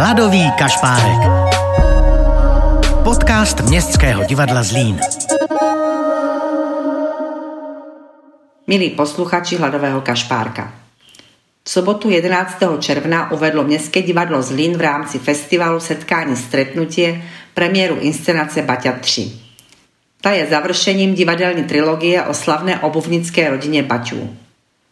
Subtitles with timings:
[0.00, 1.20] Hladový kašpárek.
[3.04, 5.00] Podcast Městského divadla Zlín.
[8.66, 10.72] Milí posluchači Hladového kašpárka.
[11.64, 12.56] V sobotu 11.
[12.78, 17.22] června uvedlo Městské divadlo Zlín v rámci festivalu Setkání stretnutie
[17.54, 19.32] premiéru inscenace Baťa 3.
[20.20, 24.36] Ta je završením divadelní trilogie o slavné obuvnické rodině Baťů.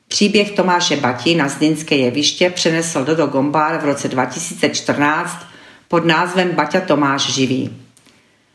[0.08, 5.46] Příběh Tomáše Batí na Zlínské jeviště přenesl Dodo Gombár v roce 2014
[5.88, 7.76] pod názvem Baťa Tomáš živý.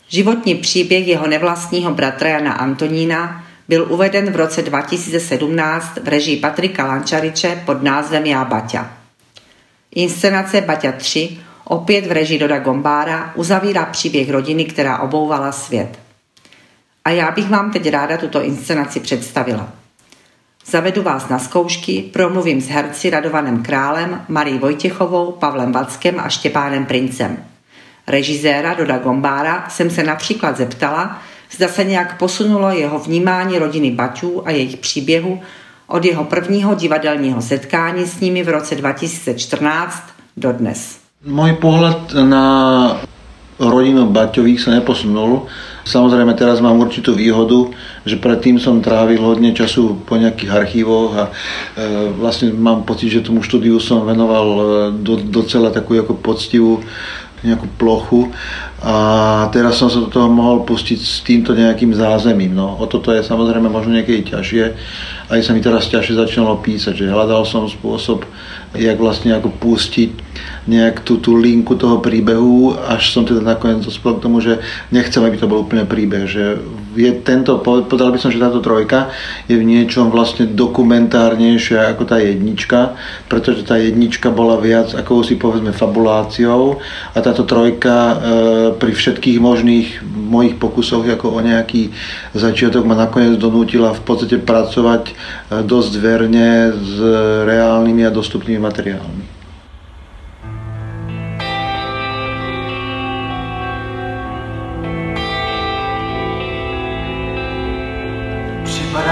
[0.08, 6.86] Životní příběh jeho nevlastního bratra Jana Antonína byl uveden v roce 2017 v režii Patrika
[6.86, 8.98] Lančariče pod názvem Já Baťa.
[9.96, 16.00] Inscenace Baťa 3, opět v režii Doda Gombára, uzavírá příběh rodiny, která obouvala svět.
[17.06, 19.83] A já bych vám teď ráda tuto inscenaci představila.
[20.66, 26.86] Zavedu vás na zkoušky, promluvím s herci Radovanem Králem, Marí Vojtěchovou, Pavlem Vackem a Štěpánem
[26.86, 27.38] Princem.
[28.08, 34.48] Režiséra Doda Gombára jsem se například zeptala, zda se nějak posunulo jeho vnímání rodiny Baťů
[34.48, 35.42] a jejich příběhu
[35.88, 40.04] od jeho prvního divadelního setkání s nimi v roce 2014
[40.38, 40.98] do dnes.
[41.26, 43.02] Můj pohled na
[43.60, 45.46] rodinu Baťových se neposunul.
[45.84, 47.68] Samozrejme teraz mám určitú výhodu,
[48.08, 51.32] že predtým som trávil hodne času po nejakých archívoch a e,
[52.16, 54.64] vlastne mám pocit, že tomu štúdiu som venoval e,
[55.04, 56.80] do, docela takú ako poctivú
[57.44, 58.32] nejakú plochu
[58.80, 58.96] a
[59.52, 62.56] teraz som sa do toho mohol pustiť s týmto nejakým zázemím.
[62.56, 64.64] No, o toto je samozrejme možno niekedy ťažšie.
[65.28, 68.24] Aj sa mi teraz ťažšie začalo písať, že hľadal som spôsob,
[68.74, 70.12] jak vlastne ako pustiť
[70.66, 75.22] nejak tú, tú linku toho príbehu, až som teda nakoniec dospel k tomu, že nechcem,
[75.22, 76.58] aby to bol úplne príbeh, že
[76.94, 79.10] je tento, povedal by som, že táto trojka
[79.50, 82.96] je v niečom vlastne dokumentárnejšia ako tá jednička,
[83.28, 86.78] pretože tá jednička bola viac ako si povedzme fabuláciou
[87.14, 88.16] a táto trojka e,
[88.78, 91.90] pri všetkých možných mojich pokusoch ako o nejaký
[92.38, 95.14] začiatok ma nakoniec donútila v podstate pracovať e,
[95.66, 96.96] dosť verne s
[97.50, 99.33] reálnymi a dostupnými materiálmi.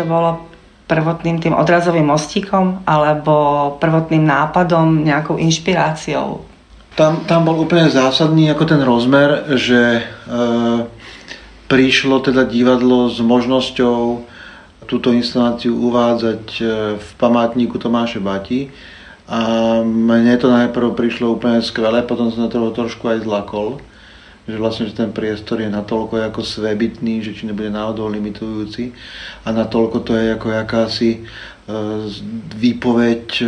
[0.00, 0.48] Čo bolo
[0.88, 6.40] prvotným tým odrazovým mostíkom alebo prvotným nápadom, nejakou inšpiráciou?
[6.96, 10.02] Tam, tam bol úplne zásadný ako ten rozmer, že e,
[11.68, 14.24] prišlo teda divadlo s možnosťou
[14.88, 16.62] túto inscenáciu uvádzať e,
[16.96, 18.72] v památníku Tomáše Bati
[19.28, 19.40] a
[19.84, 23.84] mne to najprv prišlo úplne skvelé, potom som na toho trošku aj zlakol,
[24.50, 28.92] že vlastne že ten priestor je natoľko ako svebytný, že či nebude náhodou limitujúci
[29.46, 31.20] a natoľko to je ako jakási e,
[32.58, 33.44] výpoveď e,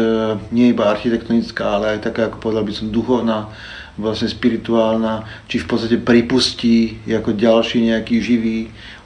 [0.55, 3.51] nie iba architektonická, ale aj taká, ako povedal by som, duchovná,
[4.01, 8.59] vlastne spirituálna, či v podstate pripustí ako ďalší nejaký živý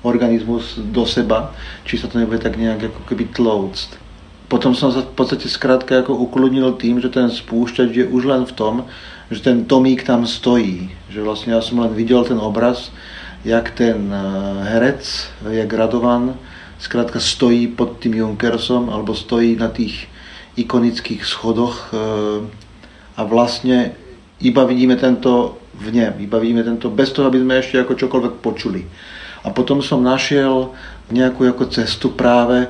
[0.07, 1.51] organizmus do seba,
[1.83, 3.99] či sa to nebude tak nejak ako keby tlouct.
[4.47, 8.47] Potom som sa v podstate skrátka ako ukludnil tým, že ten spúšťač je už len
[8.47, 8.75] v tom,
[9.27, 10.87] že ten Tomík tam stojí.
[11.17, 12.93] Že vlastne ja som len videl ten obraz,
[13.41, 14.21] jak ten eh,
[14.69, 15.01] herec,
[15.49, 16.37] jak Radovan,
[16.77, 20.13] skrátka stojí pod tým Junkersom alebo stojí na tých
[20.61, 22.45] ikonických schodoch eh,
[23.17, 23.97] a vlastne
[24.45, 28.35] iba vidíme tento v ňem, iba vidíme tento bez toho, aby sme ešte ako čokoľvek
[28.45, 28.85] počuli.
[29.41, 30.77] A potom som našiel
[31.09, 32.69] nejakú ako cestu práve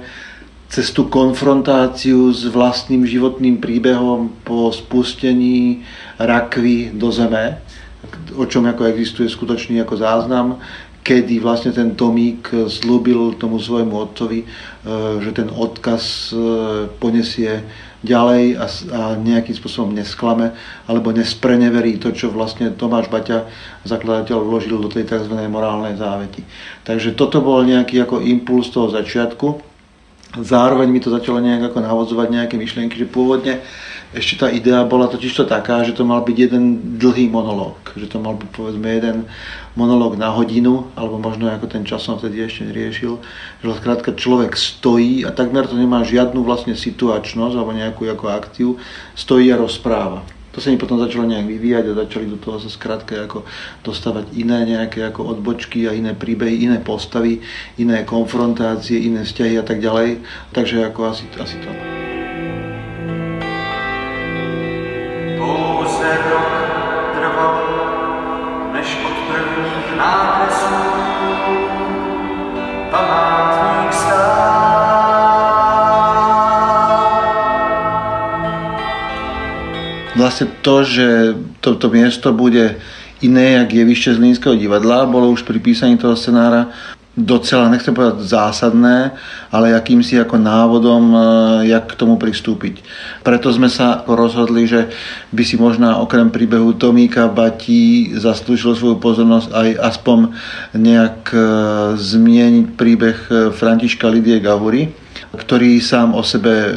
[0.71, 5.83] cez tú konfrontáciu s vlastným životným príbehom po spustení
[6.19, 7.63] rakvy do zeme,
[8.37, 10.49] o čom ako existuje skutočný ako záznam,
[11.07, 14.47] kedy vlastne ten Tomík slúbil tomu svojmu otcovi, e,
[15.23, 16.37] že ten odkaz e,
[16.99, 17.63] ponesie
[18.03, 20.55] ďalej a, a nejakým spôsobom nesklame
[20.87, 23.47] alebo nespreneverí to, čo vlastne Tomáš Baťa,
[23.87, 25.35] zakladateľ, vložil do tej tzv.
[25.47, 26.43] morálnej záveti.
[26.87, 29.66] Takže toto bol nejaký ako impuls toho začiatku
[30.41, 33.65] zároveň mi to začalo nejak ako navodzovať nejaké myšlienky, že pôvodne
[34.15, 37.77] ešte tá idea bola totiž to taká, že to mal byť jeden dlhý monológ.
[37.99, 39.27] Že to mal byť povedzme jeden
[39.75, 43.19] monológ na hodinu, alebo možno ako ten čas som vtedy ešte neriešil.
[43.61, 48.71] Že skrátka človek stojí a takmer to nemá žiadnu vlastne situačnosť alebo nejakú ako akciu,
[49.19, 52.73] stojí a rozpráva to sa mi potom začalo nejak vyvíjať a začali do toho sa
[52.73, 53.45] skrátka ako
[53.85, 57.45] dostávať iné nejaké ako odbočky a iné príbehy, iné postavy,
[57.77, 60.25] iné konfrontácie, iné vzťahy a tak ďalej.
[60.57, 61.69] Takže ako asi, asi to.
[65.37, 66.51] Pouze rok
[67.13, 67.57] trval,
[68.73, 70.46] než od prvních nákresů
[80.27, 82.83] Vlastne to, že toto miesto bude
[83.23, 86.75] iné, jak je vyššie z Línskeho divadla, bolo už pri písaní toho scenára
[87.15, 89.15] docela, nechcem povedať zásadné,
[89.55, 91.19] ale jakýmsi ako návodom, e,
[91.71, 92.83] jak k tomu pristúpiť.
[93.23, 94.91] Preto sme sa rozhodli, že
[95.31, 100.19] by si možná okrem príbehu Tomíka Batí zaslúžil svoju pozornosť aj aspoň
[100.75, 101.39] nejak e,
[102.03, 105.06] zmieniť príbeh e, Františka Lidie Gavury,
[105.37, 106.73] ktorý sám o sebe e,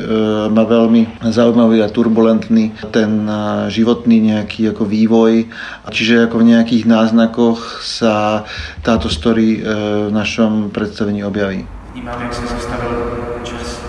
[0.51, 3.33] má veľmi zaujímavý a turbulentný ten e,
[3.71, 5.47] životný nejaký ako vývoj.
[5.89, 8.43] Čiže ako v nejakých náznakoch sa
[8.83, 9.59] táto story e,
[10.07, 11.65] v našom predstavení objaví.
[11.93, 12.91] Vnímám, jak se zastavil
[13.43, 13.81] čas.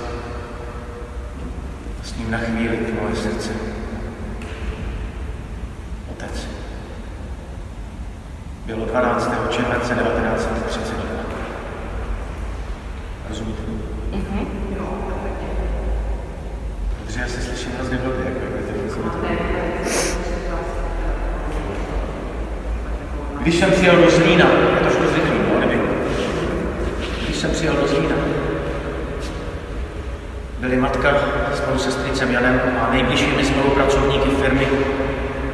[2.02, 3.50] S ním na chvíli ty moje srdce.
[6.10, 6.46] Otec.
[8.66, 9.30] Bylo 12.
[9.50, 11.04] července 1932.
[13.28, 13.62] Rozumíte?
[17.04, 18.80] Protože já se slyším hrozně blbě, jako jak to
[23.40, 25.82] Když jsem přijel do Zlína, je trošku zvyklý, no, nevím.
[27.24, 28.14] Když jsem přijel do Zlína,
[30.58, 31.14] byli matka
[31.54, 34.68] spolu se strýcem Janem a nejbližšími spolupracovníky firmy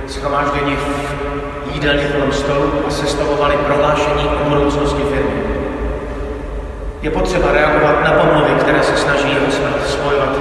[0.06, 5.42] schromážděni v jídelně kolem stolu a sestavovali prohlášení o budoucnosti firmy.
[7.02, 9.36] Je potřeba reagovat na pomluvy, které se snaží
[9.86, 10.36] spojovat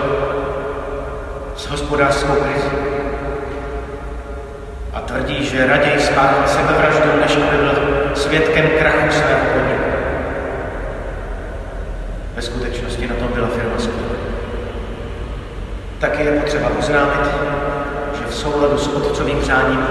[1.56, 2.95] s hospodářskou krizí.
[5.36, 7.76] Tvrdí, že raději spáchal sebevraždu, než aby byl
[8.16, 9.90] svědkem krachu svého podniku.
[12.36, 14.16] Ve skutečnosti na tom byla firma skvělá.
[16.00, 17.32] Taky je potřeba oznámit,
[18.18, 19.84] že v souladu s otcovým přáním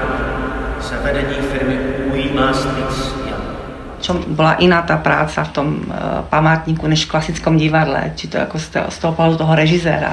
[0.80, 1.78] se vedení firmy
[2.12, 3.42] ujímá strýc Jan.
[4.00, 8.12] Čo bola iná tá práca v tom uh, památníku než v klasickom divadle?
[8.16, 10.12] Či to ako z toho, z toho pohľadu toho režiséra?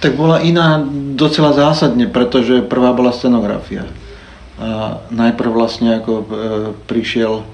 [0.00, 0.82] Tak bola iná
[1.14, 3.86] docela zásadne, pretože prvá bola scenografia.
[5.08, 6.24] Najprv vlastne ako e,
[6.84, 7.48] prišiel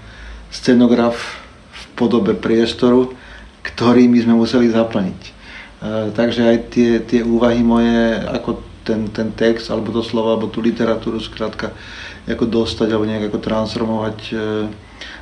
[0.50, 1.14] scenograf
[1.70, 3.14] v podobe priestoru,
[3.62, 5.20] ktorý my sme museli zaplniť.
[5.22, 5.30] E,
[6.10, 10.58] takže aj tie, tie úvahy moje, ako ten, ten text, alebo to slovo, alebo tú
[10.58, 11.70] literatúru skrátka
[12.26, 14.34] ako dostať, alebo nejak ako transformovať e,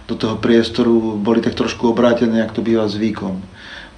[0.08, 3.44] do toho priestoru, boli tak trošku obrátené, jak to býva zvykom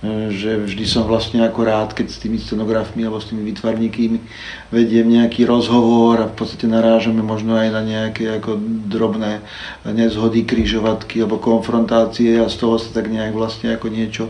[0.05, 4.21] že vždy som vlastne ako rád, keď s tými scenografmi alebo s tými výtvarníkmi
[4.69, 8.61] vediem nejaký rozhovor a v podstate narážame možno aj na nejaké ako
[8.93, 9.41] drobné
[9.89, 14.25] nezhody, kryžovatky alebo konfrontácie a z toho sa tak nejak vlastne ako niečo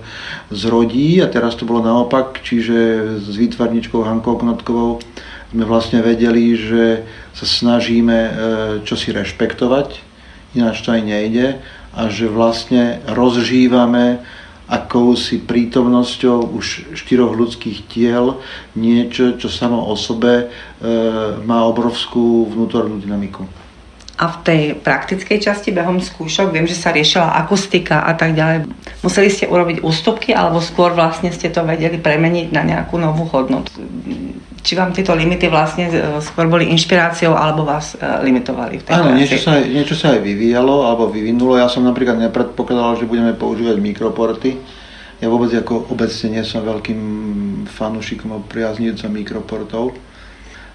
[0.55, 1.19] zrodí.
[1.19, 5.03] A teraz to bolo naopak, čiže s výtvarničkou Hankou Knotkovou
[5.51, 7.03] sme vlastne vedeli, že
[7.35, 8.17] sa snažíme
[8.87, 9.99] čosi rešpektovať,
[10.55, 11.59] ináč to aj nejde
[11.97, 14.23] a že vlastne rozžívame
[14.67, 18.43] akousi prítomnosťou už štyroch ľudských tiel
[18.75, 20.45] niečo, čo samo o sebe e,
[21.47, 23.47] má obrovskú vnútornú dynamiku.
[24.17, 28.65] A v tej praktickej časti behom skúšok viem, že sa riešila akustika a tak ďalej.
[29.05, 33.77] Museli ste urobiť ústupky alebo skôr vlastne ste to vedeli premeniť na nejakú novú hodnotu?
[34.65, 38.93] Či vám tieto limity vlastne e, skôr boli inšpiráciou alebo vás e, limitovali v tej
[38.97, 39.19] Áno, práci?
[39.21, 41.61] niečo sa, niečo sa aj vyvíjalo alebo vyvinulo.
[41.61, 44.57] Ja som napríklad nepredpokladal, že budeme používať mikroporty.
[45.21, 47.01] Ja vôbec ako obecne nie som veľkým
[47.69, 49.85] fanúšikom a priaznivcom mikroportov.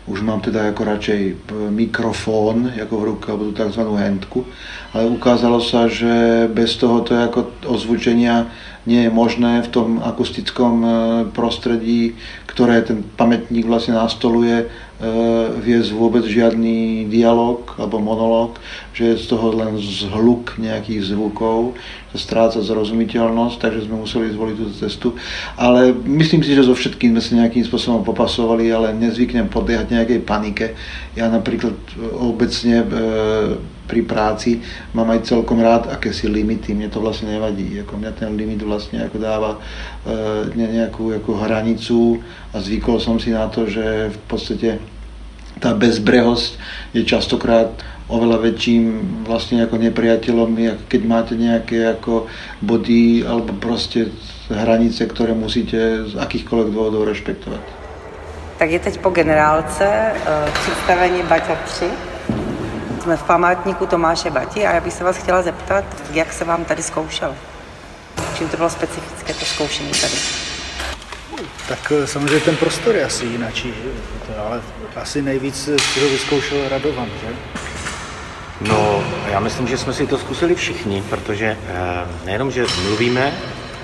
[0.10, 1.22] Už mám teda ako radšej
[1.70, 3.86] mikrofón ako v ruke, alebo tú tzv.
[3.86, 4.40] hentku.
[4.98, 8.50] Ale ukázalo sa, že bez tohoto ako ozvučenia
[8.90, 10.90] nie je možné v tom akustickom e,
[11.38, 12.18] prostredí,
[12.50, 14.74] ktoré ten pamätník vlastne nastoluje,
[15.62, 18.62] viesť vôbec žiadny dialog alebo monológ,
[18.94, 21.74] že je z toho len zhluk nejakých zvukov,
[22.14, 25.08] stráca zrozumiteľnosť, takže sme museli zvoliť túto cestu.
[25.58, 30.20] Ale myslím si, že so všetkým sme sa nejakým spôsobom popasovali, ale nezvyknem podliehať nejakej
[30.22, 30.78] panike.
[31.18, 31.74] Ja napríklad
[32.22, 32.86] obecne
[33.92, 34.64] e, pri práci
[34.96, 37.76] mám aj celkom rád akési limity, mne to vlastne nevadí.
[37.84, 39.60] Ako mňa ten limit vlastne ako dáva e,
[40.56, 42.24] nejakú ako hranicu
[42.56, 44.80] a zvykol som si na to, že v podstate
[45.60, 46.58] tá bezbrehosť
[46.96, 47.76] je častokrát
[48.12, 48.84] oveľa väčším
[49.24, 50.50] vlastne ako nepriateľom,
[50.88, 52.28] keď máte nejaké ako
[52.60, 54.12] body alebo proste
[54.52, 57.64] hranice, ktoré musíte z akýchkoľvek dôvodov rešpektovať.
[58.60, 62.11] Tak je teď po generálce uh, představení Baťa 3.
[63.02, 66.66] Jsme v památníku Tomáše Bati a já bych se vás chtěla zeptat, jak se vám
[66.66, 67.36] tady zkoušel?
[68.38, 70.14] Čím to bylo specifické, to zkoušení tady?
[71.68, 73.74] Tak eh, samozřejmě ten prostor je asi jináčí,
[74.46, 74.62] ale
[74.96, 77.28] asi nejvíc si ho vyzkoušel Radovan, že?
[78.62, 83.34] No, já myslím, že jsme si to zkusili všichni, protože eh, nejenom, že mluvíme,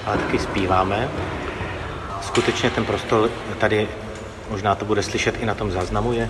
[0.06, 1.10] ale taky zpíváme.
[2.22, 3.88] Skutečně ten prostor tady,
[4.50, 6.30] možná to bude slyšet i na tom záznamu, je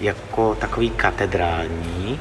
[0.00, 2.20] jako takový katedrální.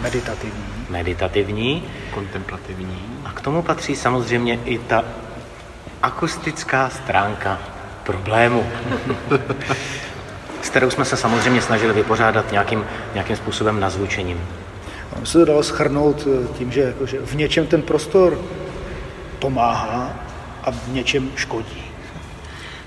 [0.00, 0.64] Meditativní.
[0.90, 1.84] Meditativní.
[2.10, 3.02] Kontemplativní.
[3.24, 5.04] A k tomu patří samozřejmě i ta
[6.02, 7.58] akustická stránka
[8.04, 8.66] problému,
[10.62, 12.84] s kterou jsme se samozřejmě snažili vypořádat nějakým,
[13.14, 14.40] nějakým způsobem nazvučením.
[15.18, 18.38] On se to dalo schrnout eh, tím, že, jako, že v něčem ten prostor
[19.38, 20.10] pomáhá
[20.62, 21.93] a v něčem škodí.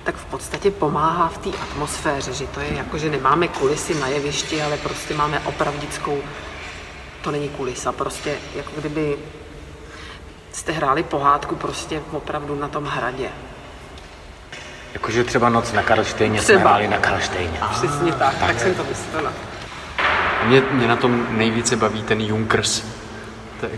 [0.08, 4.08] Tak v podstatě pomáhá v té atmosféře, že to je jako, že nemáme kulisy na
[4.08, 6.18] jevišti, ale prostě máme opravdickou,
[7.22, 9.18] to není kulisa, prostě jako kdyby
[10.52, 13.30] jste hráli pohádku prostě opravdu na tom hradě.
[14.94, 17.60] Jakože třeba noc na Karlštejně jsme hráli na Karlštejně.
[17.72, 19.34] Přesně tak, tak, tak jsem to myslela.
[20.44, 22.84] Mě, mě na tom nejvíce baví ten Junkers,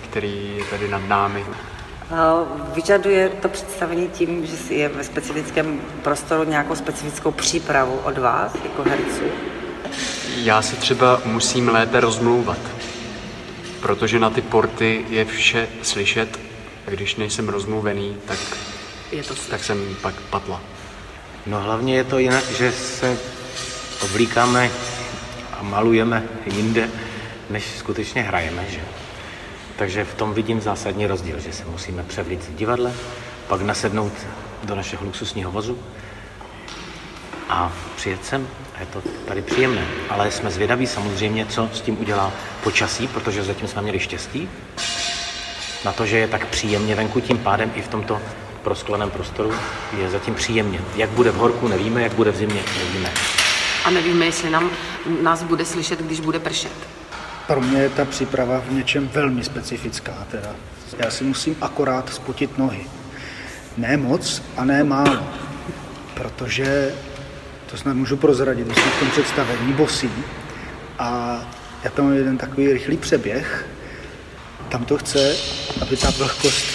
[0.04, 1.46] který je tady nad námi.
[2.74, 8.56] Vyžaduje to představení tím, že si je ve specifickém prostoru nějakou specifickou přípravu od vás,
[8.64, 9.24] jako herců?
[10.36, 12.58] Já se třeba musím lépe rozmlouvat,
[13.82, 16.40] protože na ty porty je vše slyšet
[16.88, 18.40] a když nejsem rozmluvený, tak,
[19.12, 20.62] Je to tak jsem pak patla.
[21.46, 23.18] No hlavně je to jinak, že se
[24.02, 24.70] oblíkáme
[25.60, 26.90] a malujeme jinde,
[27.50, 28.99] než skutečně hrajeme, že?
[29.80, 32.94] Takže v tom vidím zásadní rozdíl, že se musíme převlít v divadle,
[33.48, 34.14] pak nasednout
[34.64, 35.80] do našeho luxusního vozu
[37.50, 38.48] a přijet sem.
[38.76, 39.88] A je to tady příjemné.
[40.10, 42.32] Ale jsme zvědaví samozřejmě, co s tím udělá
[42.64, 44.50] počasí, protože zatím jsme měli štěstí
[45.86, 48.22] na to, že je tak příjemně venku, tím pádem i v tomto
[48.64, 49.54] proskleném prostoru
[49.98, 50.82] je zatím příjemně.
[50.96, 53.12] Jak bude v horku, nevíme, jak bude v zimě, nevíme.
[53.86, 54.70] A nevíme, jestli nám,
[55.22, 56.99] nás bude slyšet, když bude pršet.
[57.50, 60.14] Pro mě je ta příprava v něčem velmi specifická.
[60.32, 60.50] Teda.
[60.98, 62.82] Já si musím akorát spotit nohy.
[63.78, 65.28] Ne moc a ne málo.
[66.14, 66.94] Protože,
[67.72, 70.12] to snad můžu prozradit, když jsem v tom představení bosí
[71.00, 71.40] a
[71.84, 73.68] já tam mám jeden takový rychlý přeběh,
[74.70, 75.36] tam to chce,
[75.82, 76.66] aby ta vlhkost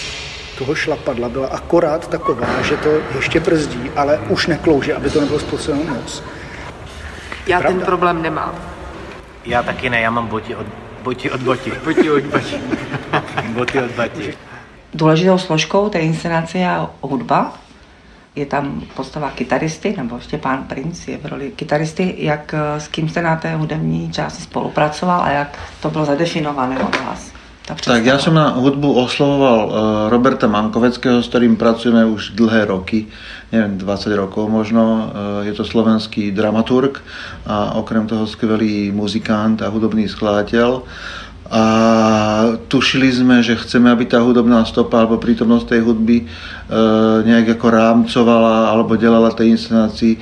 [0.59, 5.41] toho šlapadla byla akorát taková, že to ještě brzdí, ale už neklouže, aby to nebylo
[5.41, 6.23] spoceno moc.
[7.47, 7.87] Já ten Pravda.
[7.87, 8.74] problém nemám.
[9.47, 10.67] Já taky ne, já mám boti od,
[11.03, 11.73] boti od boti.
[11.85, 12.57] Boti od boti.
[13.49, 14.35] boty od bati.
[14.95, 16.69] Důležitou složkou té inscenace je
[17.01, 17.53] hudba.
[18.37, 22.15] Je tam postava kytaristy, nebo Štěpán Princ je v roli kytaristy.
[22.19, 26.79] Jak eh, s kým jste na té hudební části spolupracoval a jak to bylo zadefinované
[26.79, 27.33] od vás?
[27.65, 29.73] Ta Tak ja som na hudbu oslovoval eh,
[30.13, 33.09] Roberta Mankoveckého, s ktorým pracujeme už dlhé roky,
[33.49, 35.09] neviem, 20 rokov možno.
[35.41, 37.01] Eh, Je to slovenský dramaturg
[37.49, 40.85] a okrem toho skvelý muzikant a hudobný skladateľ.
[41.49, 41.65] A
[42.69, 46.27] tušili sme, že chceme, aby tá hudobná stopa alebo prítomnosť tej hudby e,
[47.21, 50.19] nejak ako rámcovala alebo delala tej inscenácii e,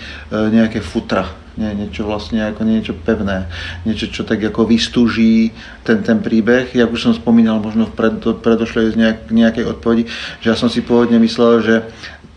[0.50, 3.48] nejaké futra nie, niečo vlastne ako niečo pevné,
[3.84, 5.52] niečo, čo tak ako vystúží
[5.84, 6.72] ten, ten príbeh.
[6.72, 10.08] Jak už som spomínal možno v pred, predošlej nejak, nejakej odpovedi,
[10.40, 11.74] že ja som si pôvodne myslel, že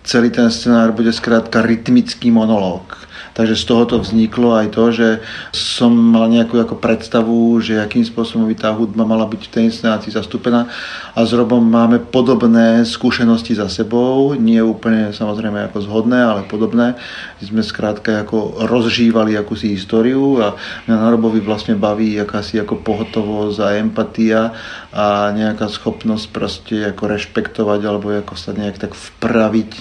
[0.04, 3.05] celý ten scenár bude skrátka rytmický monológ.
[3.36, 5.08] Takže z tohoto vzniklo aj to, že
[5.52, 9.64] som mal nejakú ako predstavu, že akým spôsobom by tá hudba mala byť v tej
[9.68, 10.72] inscenácii zastúpená
[11.12, 16.96] a s Robom máme podobné skúsenosti za sebou, nie úplne samozrejme ako zhodné, ale podobné.
[17.44, 20.56] Sme skrátka ako rozžívali akúsi históriu a
[20.88, 24.56] mňa na Robovi vlastne baví akási ako pohotovosť a empatia
[24.96, 29.72] a nejaká schopnosť proste ako rešpektovať alebo ako sa nejak tak vpraviť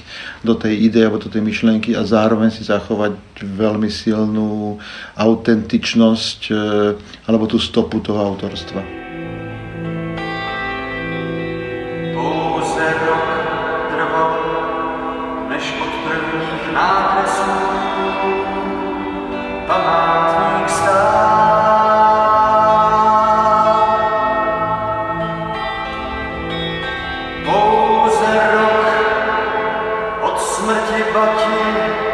[0.43, 4.79] do tej ide alebo do tej myšlienky a zároveň si zachovať velmi silnou
[5.17, 6.95] autentičnost eh,
[7.27, 8.83] alebo tu stopu toho autorstva.
[27.45, 28.87] Pouze rok
[30.23, 32.14] od smrti batí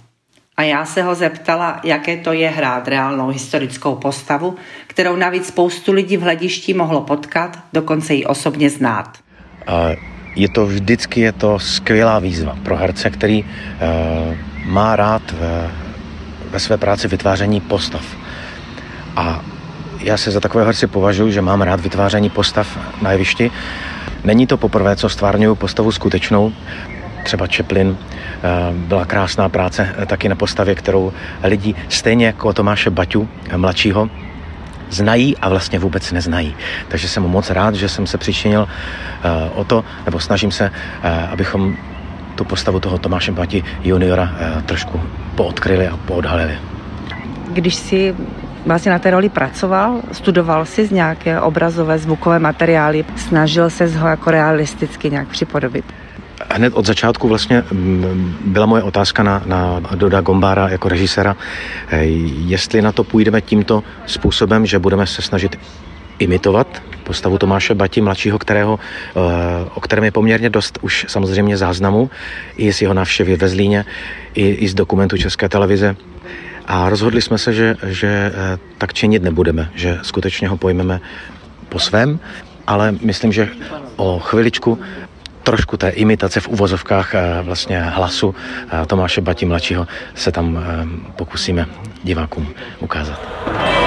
[0.61, 4.55] A já se ho zeptala, jaké to je hrát reálnou historickou postavu,
[4.87, 9.17] kterou navíc spoustu lidí v hledišti mohlo potkat, dokonce ji osobně znát.
[10.35, 13.49] Je to vždycky je to skvělá výzva pro herce, který uh,
[14.65, 15.71] má rád ve,
[16.49, 18.05] ve své práci vytváření postav.
[19.15, 19.41] A
[19.99, 23.51] já se za takového herce považuji, že mám rád vytváření postav na jevišti.
[24.23, 26.53] Není to poprvé, co stvárňuju postavu skutečnou.
[27.23, 28.20] Třeba Chaplin eh,
[28.71, 34.09] byla krásná práce eh, taky na postavě, kterou lidi stejně jako Tomáše Baťu, eh, mladšího,
[34.89, 36.55] znají a vlastně vůbec neznají.
[36.87, 38.67] Takže jsem moc rád, že jsem se přičinil
[39.55, 40.71] o to, nebo snažím se,
[41.31, 41.75] abychom
[42.35, 44.29] tu postavu toho Tomáše Bati juniora
[44.65, 45.01] trošku
[45.35, 46.57] poodkryli a poodhalili.
[47.53, 48.15] Když si
[48.65, 54.07] vlastně na té roli pracoval, studoval si z nějaké obrazové, zvukové materiály, snažil se ho
[54.07, 55.85] jako realisticky nějak připodobit.
[56.53, 57.63] Hned od začátku vlastně
[58.45, 61.35] byla moje otázka na, na Doda Gombára jako režiséra,
[62.45, 65.59] jestli na to půjdeme tímto způsobem, že budeme se snažit
[66.19, 69.19] imitovat postavu Tomáše Bati mladšího, kterého, eh,
[69.73, 72.09] o kterém je poměrně dost už samozřejmě záznamu,
[72.57, 73.85] i z jeho návštěvy ve Zlíně,
[74.33, 75.95] i, i z dokumentu České televize.
[76.67, 81.01] A rozhodli jsme se, že, že eh, tak činit nebudeme, že skutečně ho pojmeme
[81.69, 82.19] po svém,
[82.67, 83.49] ale myslím, že
[83.95, 84.79] o chviličku
[85.43, 88.35] trošku té imitace v uvozovkách eh, vlastně hlasu
[88.71, 90.65] eh, Tomáše Bati mladšího se tam
[91.15, 91.65] pokusíme
[92.03, 92.47] divákům
[92.79, 93.80] ukázat.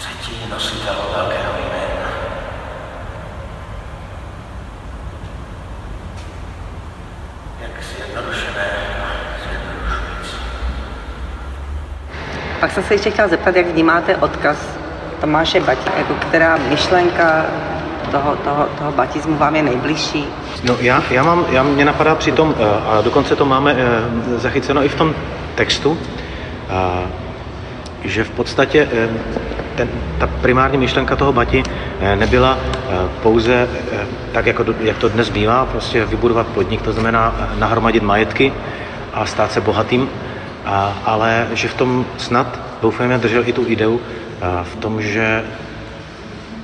[0.00, 2.08] Třetí nositel velkého jména.
[7.60, 9.06] Jak zjednodušené a
[9.44, 10.36] zjednodušující.
[12.60, 14.56] Pak jsem se ještě chtěla zeptat, jak vnímáte odkaz
[15.20, 17.46] Tomáše Bati, jako která myšlenka
[18.10, 20.26] toho, toho, toho batismu vám je nejbližší?
[20.64, 24.38] No já, já mám, já, mě napadá při tom, eh, a dokonce to máme eh,
[24.38, 25.14] zachyceno i v tom
[25.54, 25.98] textu,
[26.70, 27.02] a,
[28.04, 29.08] že v podstatě eh,
[29.80, 29.88] ten,
[30.18, 31.62] ta primární myšlenka toho Bati
[32.14, 32.58] nebyla
[33.22, 33.68] pouze
[34.32, 38.52] tak, jako, jak to dnes bývá, prostě vybudovat podnik, to znamená nahromadit majetky
[39.14, 40.08] a stát se bohatým,
[40.64, 44.00] a, ale že v tom snad, doufejme, držel i tu ideu
[44.62, 45.44] v tom, že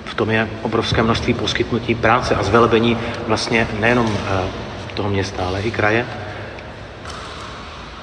[0.05, 4.12] v tom je obrovské množství poskytnutí práce a zvelebení vlastně nejenom
[4.94, 6.07] toho města, ale i kraje.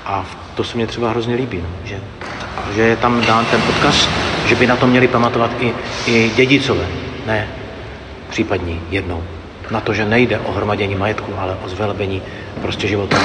[0.06, 1.96] A to se mně třeba hrozně líbí, no, že,
[2.76, 4.10] že je tam dán ten odkaz,
[4.46, 5.74] že by na to měli pamatovat i,
[6.08, 6.86] i dědicové,
[7.28, 7.48] ne
[8.30, 9.24] případní jednou.
[9.72, 12.22] Na to, že nejde o hromadění majetku, ale o zvelebení
[12.62, 13.18] prostě života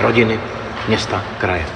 [0.00, 0.40] rodiny,
[0.88, 1.66] města, kraje.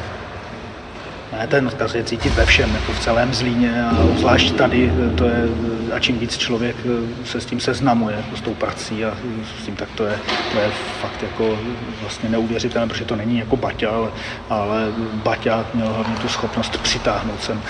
[1.32, 5.24] Ne, ten odkaz je cítit ve všem, jako v celém Zlíně a zvlášť tady, to
[5.24, 5.48] je,
[5.94, 6.76] a čím víc člověk
[7.24, 9.14] se s tím seznamuje, jako s tou prací a
[9.60, 10.18] s tím, tak to je,
[10.52, 11.58] to je fakt jako
[12.00, 14.08] vlastně neuvěřitelné, protože to není jako Baťa, ale,
[14.50, 17.62] ale Baťa měl hlavně tu schopnost přitáhnout sem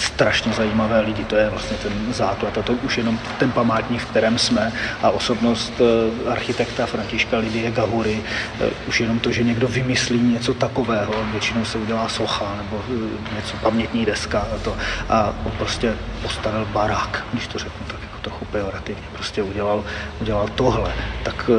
[0.00, 1.24] strašně zajímavé lidi.
[1.24, 5.10] To je vlastně ten základ a to už jenom ten památník, v kterém jsme a
[5.10, 8.20] osobnost eh, architekta Františka Lidie Gahury,
[8.60, 13.36] eh, už jenom to, že někdo vymyslí něco takového, většinou se udělá socha nebo eh,
[13.36, 14.76] něco pamětní deska a to
[15.08, 19.84] a on prostě postavil barák, když to řeknu tak jako trochu pejorativně, prostě udělal,
[20.20, 21.50] udělal tohle, tak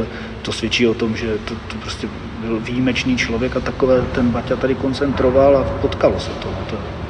[0.41, 2.07] to svědčí o tom, že to, to prostě
[2.39, 6.49] byl výjimečný člověk a takové ten Baťa tady koncentroval a potkalo se to.
[6.69, 7.00] to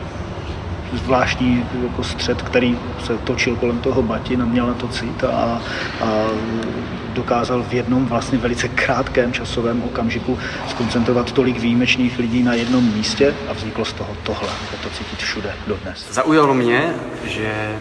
[0.93, 5.61] zvláštní jako střed, který se točil kolem toho Batina, měl na to cít a,
[6.01, 6.27] a
[7.13, 13.35] dokázal v jednom vlastně velice krátkém časovém okamžiku skoncentrovat tolik výjimečných lidí na jednom místě
[13.49, 14.49] a vzniklo z toho tohle.
[14.71, 16.07] Je to cítit všude dodnes.
[16.11, 16.93] Zaujalo mě,
[17.25, 17.79] že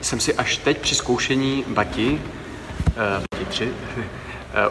[0.00, 3.70] jsem si až teď při zkoušení Bati, uh, Bati 3, uh,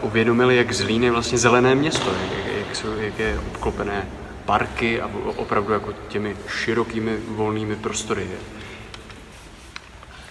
[0.00, 4.06] uvědomil, jak Zlín je vlastně zelené město, jak, jak, jak je obklopené
[4.50, 8.26] parky a opravdu jako těmi širokými volnými prostory.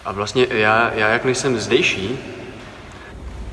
[0.06, 2.20] A vlastně já, já jak nejsem zdejší,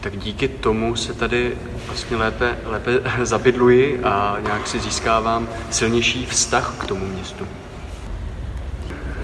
[0.00, 2.90] tak díky tomu se tady vlastně lépe, lépe
[3.22, 7.48] zabydluji a nějak si získávám silnější vztah k tomu městu.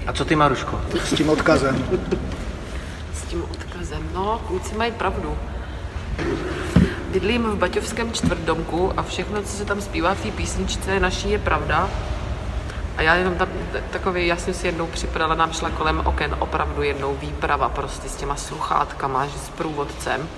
[0.07, 0.81] A co ty, Maruško?
[1.03, 1.85] S tím odkazem.
[3.13, 5.37] S tím odkazem, no, kluci mají pravdu.
[7.13, 11.39] Bydlím v Baťovském čtvrtdomku a všechno, co se tam zpívá v té písničce naší, je
[11.39, 11.89] pravda.
[12.97, 13.47] A já jenom tam
[13.91, 18.15] takový, já jsem si jednou připravila, nám šla kolem oken opravdu jednou výprava prostě s
[18.15, 20.29] těma sluchátkama, že s průvodcem.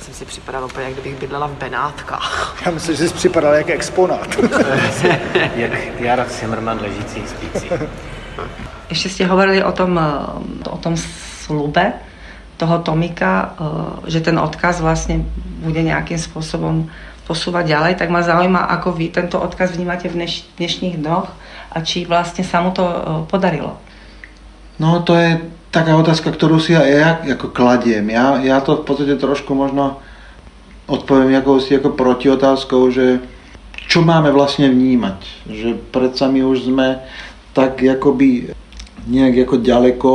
[0.00, 2.56] Jsem si připadala úplně, jak kdybych bydlela v Benátkách.
[2.66, 4.36] Já myslím, že jsi připadal jako exponát.
[5.56, 7.68] Jak Jara Zimmerman ležící spící.
[8.88, 10.00] Ještě jste hovorili o tom,
[10.70, 10.96] o tom
[11.40, 11.92] slube
[12.62, 15.26] toho Tomika, eh, že ten odkaz vlastně
[15.66, 16.86] bude nějakým způsobem
[17.26, 21.30] posúvať ďalej, tak ma zaujíma, ako vy tento odkaz vnímate v dneš, dnešných dnoch
[21.70, 22.94] a či vlastne sa mu to eh,
[23.26, 23.82] podarilo.
[24.78, 25.42] No to je
[25.74, 28.06] taká otázka, ktorú si ja, ja ako kladiem.
[28.14, 29.98] Ja, ja to v podstate trošku možno
[30.86, 33.22] odpoviem si ako protiotázkou, že
[33.86, 35.18] čo máme vlastne vnímať.
[35.46, 37.02] Že predsa my už sme
[37.52, 38.52] tak jakoby
[39.06, 40.10] nejak ako ďaleko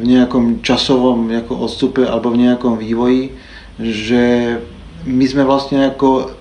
[0.00, 3.36] v nejakom časovom ako odstupe alebo v nejakom vývoji,
[3.76, 4.56] že
[5.04, 6.32] my sme vlastne ako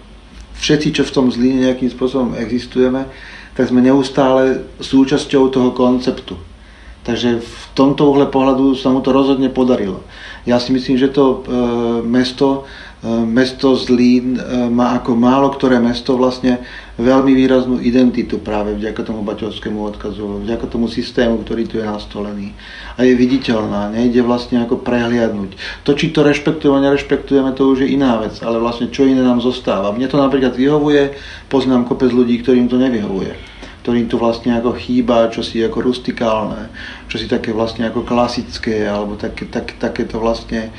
[0.60, 3.08] všetci, čo v tom zlíne nejakým spôsobom existujeme,
[3.56, 6.40] tak sme neustále súčasťou toho konceptu.
[7.04, 10.04] Takže v tomto pohľadu sa mu to rozhodne podarilo.
[10.44, 11.38] Ja si myslím, že to e,
[12.04, 12.89] mesto Eh,
[13.24, 16.60] mesto Zlín eh, má ako málo ktoré mesto vlastne
[17.00, 22.52] veľmi výraznú identitu práve vďaka tomu baťovskému odkazu, vďaka tomu systému, ktorý tu je nastolený.
[23.00, 25.56] A je viditeľná, nejde vlastne ako prehliadnúť.
[25.88, 29.40] To, či to rešpektujeme, nerešpektujeme, to už je iná vec, ale vlastne čo iné nám
[29.40, 29.96] zostáva.
[29.96, 31.16] Mne to napríklad vyhovuje,
[31.48, 36.70] poznám kopec ľudí, ktorým to nevyhovuje ktorým to vlastne ako chýba, čo si ako rustikálne,
[37.08, 40.70] čo si také vlastne ako klasické, alebo také, tak, takéto vlastne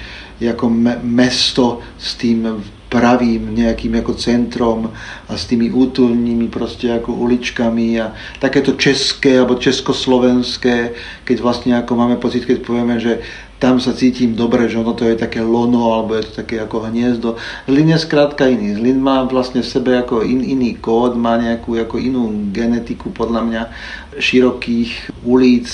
[0.48, 4.90] ako me, mesto s tým pravým nejakým ako centrom
[5.30, 8.10] a s tými útulnými proste ako uličkami a
[8.42, 10.76] takéto české alebo československé,
[11.22, 13.22] keď vlastne ako máme pocit, keď povieme, že
[13.60, 16.88] tam sa cítim dobre, že ono to je také lono alebo je to také ako
[16.88, 17.36] hniezdo.
[17.68, 18.72] Zlin je skrátka iný.
[18.72, 23.40] Zlin má vlastne v sebe ako in, iný kód, má nejakú ako inú genetiku podľa
[23.44, 23.62] mňa
[24.16, 25.68] širokých ulic,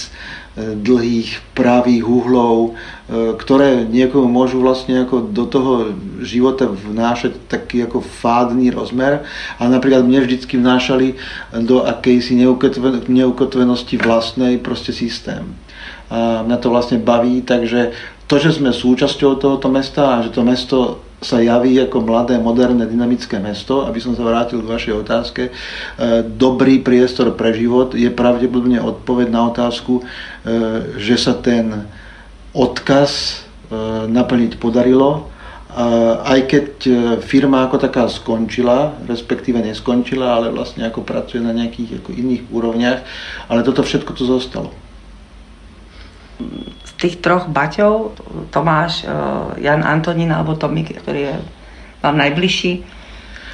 [0.57, 5.93] dlhých pravých uhlov, e, ktoré niekomu môžu vlastne ako do toho
[6.25, 9.29] života vnášať taký ako fádny rozmer
[9.61, 11.21] a napríklad mne vždycky vnášali
[11.61, 12.41] do akejsi
[13.05, 15.45] neukotvenosti vlastnej proste systém.
[16.07, 17.91] A mňa to vlastne baví, takže
[18.27, 22.85] to, že sme súčasťou tohoto mesta a že to mesto sa javí ako mladé, moderné,
[22.85, 25.53] dynamické mesto, aby som sa vrátil k vašej otázke, e,
[26.23, 30.03] dobrý priestor pre život je pravdepodobne odpoveď na otázku, e,
[31.01, 31.89] že sa ten
[32.53, 33.35] odkaz e,
[34.13, 35.33] naplniť podarilo,
[36.25, 36.69] aj keď
[37.21, 43.05] firma ako taká skončila, respektíve neskončila, ale vlastne ako pracuje na nejakých ako iných úrovniach,
[43.53, 44.73] ale toto všetko tu zostalo
[46.97, 48.17] tých troch baťov,
[48.51, 49.11] Tomáš, eh,
[49.65, 51.37] Jan Antonín alebo Tomik, ktorý je
[52.01, 52.97] vám najbližší,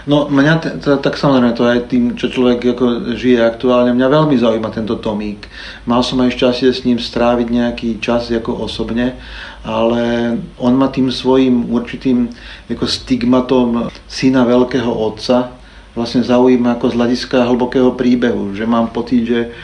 [0.03, 4.75] No mňa, tak samozrejme, to aj tým, čo človek ako žije aktuálne, mňa veľmi zaujíma
[4.75, 5.47] tento Tomík.
[5.87, 9.15] Mal som aj šťastie s ním stráviť nejaký čas ako osobne,
[9.63, 12.35] ale on ma tým svojim určitým
[12.67, 15.55] ako stigmatom syna veľkého otca.
[15.95, 19.55] Vlastne zaujíma ako z hľadiska hlbokého príbehu, že mám pocit, že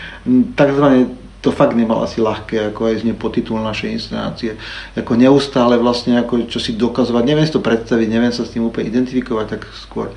[0.54, 4.58] takzvané to fakt nemal asi ľahké, ako aj zne podtitul našej inscenácie.
[4.98, 8.66] Ako neustále vlastne, ako čo si dokazovať, neviem si to predstaviť, neviem sa s tým
[8.66, 10.10] úplne identifikovať, tak skôr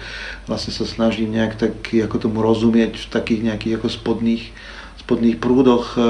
[0.50, 4.50] vlastne sa snažím nejak tak, ako tomu rozumieť v takých nejakých ako spodných,
[5.06, 5.94] spodných prúdoch.
[5.94, 6.08] E, e,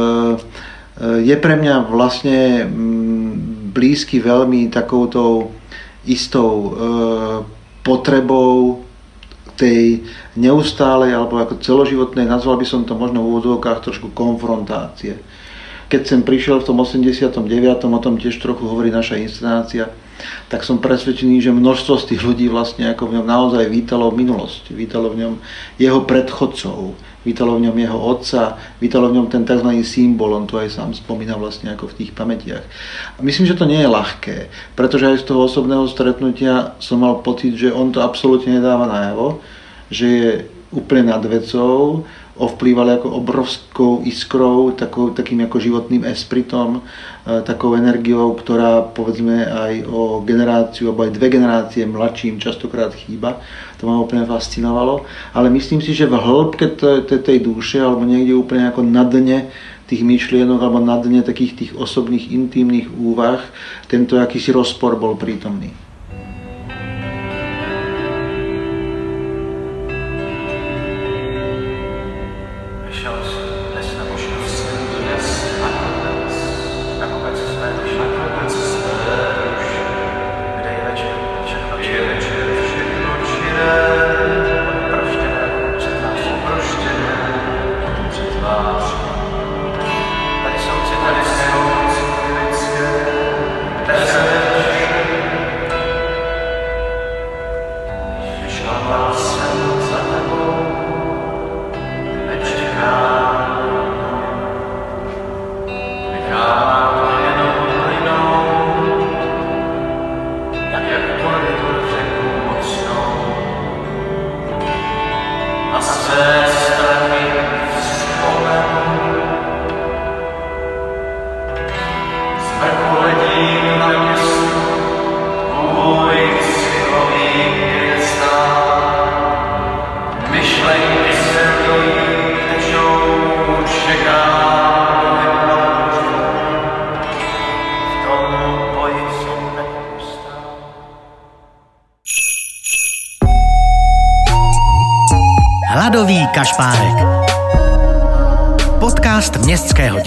[1.27, 3.31] je pre mňa vlastne mm,
[3.75, 5.51] blízky veľmi takoutou
[6.07, 6.69] istou e,
[7.83, 8.87] potrebou
[9.57, 15.19] tej neustálej alebo ako celoživotnej, nazval by som to možno v úvodzovkách trošku konfrontácie.
[15.91, 17.43] Keď som prišiel v tom 89.
[17.83, 19.91] o tom tiež trochu hovorí naša inscenácia,
[20.47, 24.73] tak som presvedčený, že množstvo z tých ľudí vlastne ako v ňom naozaj vítalo minulosť,
[24.73, 25.33] vítalo v ňom
[25.77, 29.69] jeho predchodcov, vítalo v ňom jeho otca, vítalo v ňom ten tzv.
[29.85, 32.65] symbol, on to aj sám spomína vlastne ako v tých pamätiach.
[33.15, 34.37] A myslím, že to nie je ľahké,
[34.73, 39.41] pretože aj z toho osobného stretnutia som mal pocit, že on to absolútne nedáva najavo,
[39.93, 40.31] že je
[40.71, 42.07] úplne nad vecou,
[42.41, 49.73] ovplývali ako obrovskou iskrou, takou, takým ako životným espritom, e, takou energiou, ktorá povedzme aj
[49.85, 53.37] o generáciu, alebo aj dve generácie mladším častokrát chýba.
[53.77, 55.05] To ma úplne fascinovalo.
[55.37, 56.81] Ale myslím si, že v hĺbke
[57.21, 59.53] tej duše, alebo niekde úplne ako na dne
[59.85, 63.45] tých myšlienok, alebo na dne takých tých osobných, intimných úvah,
[63.85, 65.90] tento akýsi rozpor bol prítomný.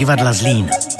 [0.05, 0.94] Divadla Zlín.